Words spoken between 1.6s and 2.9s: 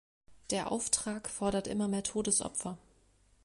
immer mehr Todesopfer.